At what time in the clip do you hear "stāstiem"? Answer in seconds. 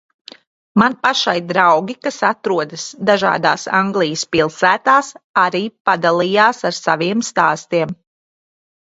7.29-7.95